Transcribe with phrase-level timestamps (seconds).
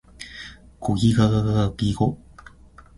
[0.79, 2.17] ゴギガガガギゴ